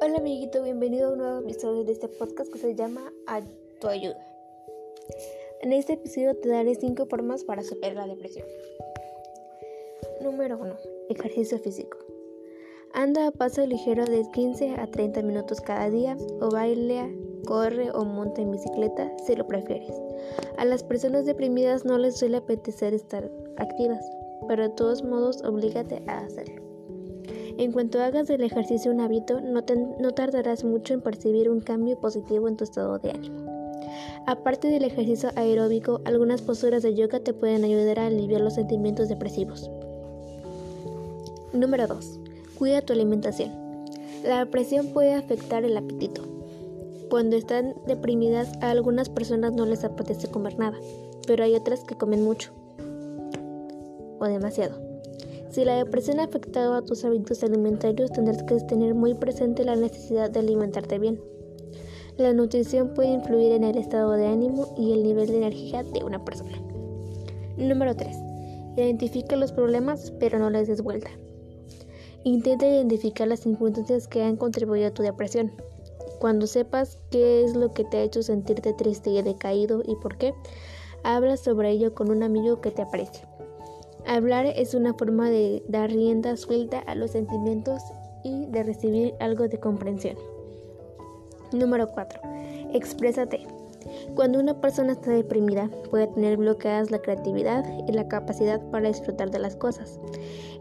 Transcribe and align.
Hola 0.00 0.18
amiguito, 0.18 0.62
bienvenido 0.62 1.08
a 1.08 1.12
un 1.12 1.18
nuevo 1.18 1.40
episodio 1.40 1.82
de 1.82 1.90
este 1.90 2.06
podcast 2.06 2.52
que 2.52 2.58
se 2.60 2.76
llama 2.76 3.12
A 3.26 3.42
tu 3.80 3.88
ayuda. 3.88 4.24
En 5.60 5.72
este 5.72 5.94
episodio 5.94 6.36
te 6.36 6.48
daré 6.48 6.76
5 6.76 7.06
formas 7.06 7.42
para 7.42 7.64
superar 7.64 7.96
la 7.96 8.06
depresión. 8.06 8.46
Número 10.20 10.56
1. 10.56 10.76
Ejercicio 11.08 11.58
físico. 11.58 11.98
Anda 12.94 13.26
a 13.26 13.32
paso 13.32 13.66
ligero 13.66 14.04
de 14.04 14.22
15 14.32 14.76
a 14.78 14.88
30 14.88 15.22
minutos 15.22 15.60
cada 15.60 15.90
día 15.90 16.16
o 16.40 16.48
baila, 16.48 17.10
corre 17.44 17.90
o 17.90 18.04
monta 18.04 18.40
en 18.40 18.52
bicicleta 18.52 19.10
si 19.26 19.34
lo 19.34 19.48
prefieres. 19.48 20.00
A 20.58 20.64
las 20.64 20.84
personas 20.84 21.26
deprimidas 21.26 21.84
no 21.84 21.98
les 21.98 22.16
suele 22.16 22.36
apetecer 22.36 22.94
estar 22.94 23.28
activas, 23.56 24.08
pero 24.46 24.62
de 24.62 24.74
todos 24.76 25.02
modos 25.02 25.42
oblígate 25.42 26.04
a 26.06 26.20
hacerlo. 26.20 26.67
En 27.58 27.72
cuanto 27.72 28.00
hagas 28.00 28.28
del 28.28 28.42
ejercicio 28.42 28.92
un 28.92 29.00
hábito, 29.00 29.40
no, 29.40 29.64
tardarás 30.14 30.62
mucho 30.62 30.94
en 30.94 31.00
percibir 31.00 31.50
un 31.50 31.58
cambio 31.58 31.98
positivo 31.98 32.46
en 32.46 32.56
tu 32.56 32.62
estado 32.62 33.00
de 33.00 33.10
ánimo. 33.10 33.50
Aparte 34.28 34.68
del 34.68 34.84
ejercicio 34.84 35.30
aeróbico, 35.34 36.00
algunas 36.04 36.40
posturas 36.40 36.84
de 36.84 36.94
yoga 36.94 37.18
te 37.18 37.34
pueden 37.34 37.64
ayudar 37.64 37.98
a 37.98 38.06
aliviar 38.06 38.42
los 38.42 38.54
sentimientos 38.54 39.08
depresivos. 39.08 39.68
Número 41.52 41.88
2. 41.88 42.20
Cuida 42.56 42.80
tu 42.80 42.92
alimentación. 42.92 43.50
La 44.22 44.38
depresión 44.38 44.92
puede 44.92 45.14
afectar 45.14 45.64
el 45.64 45.76
apetito. 45.76 46.22
Cuando 47.10 47.34
están 47.34 47.74
deprimidas, 47.88 48.52
a 48.60 48.70
algunas 48.70 49.08
personas 49.08 49.52
no 49.52 49.66
les 49.66 49.82
apetece 49.82 50.28
comer 50.28 50.56
nada, 50.60 50.78
pero 51.26 51.42
hay 51.42 51.56
otras 51.56 51.82
que 51.82 51.96
comen 51.96 52.22
mucho 52.22 52.52
o 54.20 54.26
demasiado. 54.26 54.87
Si 55.50 55.64
la 55.64 55.76
depresión 55.76 56.20
ha 56.20 56.24
afectado 56.24 56.74
a 56.74 56.82
tus 56.82 57.04
hábitos 57.04 57.42
alimentarios, 57.42 58.12
tendrás 58.12 58.42
que 58.42 58.56
tener 58.60 58.94
muy 58.94 59.14
presente 59.14 59.64
la 59.64 59.76
necesidad 59.76 60.30
de 60.30 60.40
alimentarte 60.40 60.98
bien. 60.98 61.20
La 62.18 62.34
nutrición 62.34 62.92
puede 62.94 63.12
influir 63.12 63.52
en 63.52 63.64
el 63.64 63.78
estado 63.78 64.12
de 64.12 64.26
ánimo 64.26 64.74
y 64.76 64.92
el 64.92 65.02
nivel 65.02 65.28
de 65.28 65.38
energía 65.38 65.84
de 65.84 66.04
una 66.04 66.22
persona. 66.22 66.60
Número 67.56 67.96
3. 67.96 68.16
Identifica 68.76 69.36
los 69.36 69.52
problemas, 69.52 70.12
pero 70.20 70.38
no 70.38 70.50
les 70.50 70.68
des 70.68 70.82
vuelta. 70.82 71.10
Intenta 72.24 72.68
identificar 72.68 73.26
las 73.26 73.40
circunstancias 73.40 74.06
que 74.06 74.22
han 74.22 74.36
contribuido 74.36 74.88
a 74.88 74.94
tu 74.94 75.02
depresión. 75.02 75.52
Cuando 76.18 76.46
sepas 76.46 76.98
qué 77.10 77.44
es 77.44 77.56
lo 77.56 77.72
que 77.72 77.84
te 77.84 77.96
ha 77.96 78.02
hecho 78.02 78.22
sentirte 78.22 78.74
triste 78.74 79.10
y 79.10 79.22
decaído 79.22 79.82
y 79.86 79.96
por 79.96 80.18
qué, 80.18 80.34
habla 81.04 81.36
sobre 81.36 81.70
ello 81.70 81.94
con 81.94 82.10
un 82.10 82.22
amigo 82.22 82.60
que 82.60 82.70
te 82.70 82.82
aprecie. 82.82 83.22
Hablar 84.08 84.46
es 84.46 84.72
una 84.72 84.94
forma 84.94 85.28
de 85.28 85.62
dar 85.68 85.90
rienda 85.90 86.34
suelta 86.38 86.78
a 86.78 86.94
los 86.94 87.10
sentimientos 87.10 87.82
y 88.24 88.46
de 88.46 88.62
recibir 88.62 89.14
algo 89.20 89.48
de 89.48 89.60
comprensión. 89.60 90.16
Número 91.52 91.86
4. 91.88 92.18
Exprésate. 92.72 93.46
Cuando 94.14 94.40
una 94.40 94.62
persona 94.62 94.92
está 94.92 95.10
deprimida, 95.10 95.68
puede 95.90 96.06
tener 96.06 96.38
bloqueadas 96.38 96.90
la 96.90 97.00
creatividad 97.00 97.66
y 97.86 97.92
la 97.92 98.08
capacidad 98.08 98.62
para 98.70 98.88
disfrutar 98.88 99.30
de 99.30 99.40
las 99.40 99.56
cosas. 99.56 100.00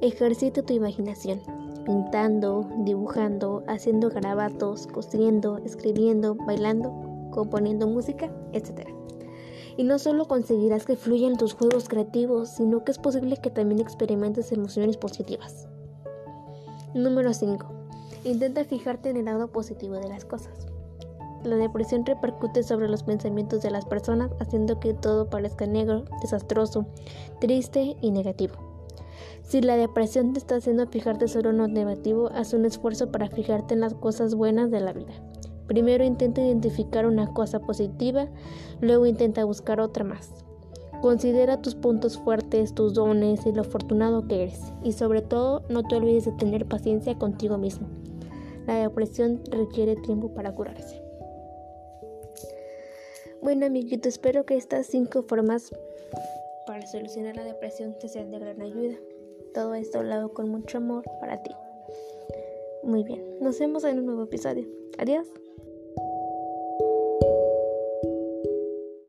Ejercita 0.00 0.62
tu 0.62 0.72
imaginación, 0.72 1.40
pintando, 1.84 2.68
dibujando, 2.78 3.62
haciendo 3.68 4.10
garabatos, 4.10 4.88
cosiendo, 4.88 5.58
escribiendo, 5.58 6.34
bailando, 6.34 6.92
componiendo 7.30 7.86
música, 7.86 8.28
etc. 8.52 8.88
Y 9.76 9.84
no 9.84 9.98
solo 9.98 10.26
conseguirás 10.26 10.86
que 10.86 10.96
fluyan 10.96 11.36
tus 11.36 11.54
juegos 11.54 11.88
creativos, 11.88 12.48
sino 12.48 12.84
que 12.84 12.92
es 12.92 12.98
posible 12.98 13.36
que 13.36 13.50
también 13.50 13.80
experimentes 13.80 14.52
emociones 14.52 14.96
positivas. 14.96 15.68
Número 16.94 17.34
5. 17.34 17.66
Intenta 18.24 18.64
fijarte 18.64 19.10
en 19.10 19.18
el 19.18 19.26
lado 19.26 19.48
positivo 19.48 19.94
de 19.94 20.08
las 20.08 20.24
cosas. 20.24 20.66
La 21.44 21.56
depresión 21.56 22.04
repercute 22.06 22.62
sobre 22.62 22.88
los 22.88 23.02
pensamientos 23.02 23.62
de 23.62 23.70
las 23.70 23.84
personas, 23.84 24.32
haciendo 24.40 24.80
que 24.80 24.94
todo 24.94 25.28
parezca 25.28 25.66
negro, 25.66 26.04
desastroso, 26.22 26.86
triste 27.40 27.96
y 28.00 28.10
negativo. 28.10 28.54
Si 29.42 29.60
la 29.60 29.76
depresión 29.76 30.32
te 30.32 30.40
está 30.40 30.56
haciendo 30.56 30.88
fijarte 30.88 31.28
solo 31.28 31.50
en 31.50 31.58
lo 31.58 31.68
negativo, 31.68 32.30
haz 32.34 32.52
un 32.52 32.64
esfuerzo 32.64 33.12
para 33.12 33.28
fijarte 33.28 33.74
en 33.74 33.80
las 33.80 33.94
cosas 33.94 34.34
buenas 34.34 34.72
de 34.72 34.80
la 34.80 34.92
vida. 34.92 35.12
Primero 35.66 36.04
intenta 36.04 36.40
identificar 36.40 37.06
una 37.06 37.32
cosa 37.32 37.60
positiva, 37.60 38.28
luego 38.80 39.06
intenta 39.06 39.44
buscar 39.44 39.80
otra 39.80 40.04
más. 40.04 40.30
Considera 41.02 41.60
tus 41.60 41.74
puntos 41.74 42.16
fuertes, 42.18 42.74
tus 42.74 42.94
dones 42.94 43.44
y 43.46 43.52
lo 43.52 43.62
afortunado 43.62 44.26
que 44.26 44.44
eres. 44.44 44.60
Y 44.82 44.92
sobre 44.92 45.22
todo, 45.22 45.62
no 45.68 45.82
te 45.82 45.96
olvides 45.96 46.24
de 46.24 46.32
tener 46.32 46.66
paciencia 46.66 47.18
contigo 47.18 47.58
mismo. 47.58 47.88
La 48.66 48.76
depresión 48.76 49.42
requiere 49.50 49.96
tiempo 49.96 50.28
para 50.34 50.54
curarse. 50.54 51.02
Bueno, 53.42 53.66
amiguito, 53.66 54.08
espero 54.08 54.44
que 54.44 54.56
estas 54.56 54.86
cinco 54.86 55.22
formas 55.22 55.70
para 56.66 56.86
solucionar 56.86 57.36
la 57.36 57.44
depresión 57.44 57.94
te 57.98 58.08
sean 58.08 58.30
de 58.30 58.38
gran 58.40 58.60
ayuda. 58.60 58.96
Todo 59.54 59.74
esto 59.74 60.00
hago 60.00 60.32
con 60.34 60.48
mucho 60.48 60.78
amor 60.78 61.04
para 61.20 61.42
ti. 61.42 61.52
Muy 62.82 63.04
bien, 63.04 63.22
nos 63.40 63.58
vemos 63.58 63.84
en 63.84 63.98
un 64.00 64.06
nuevo 64.06 64.24
episodio. 64.24 64.66
Adiós. 64.98 65.28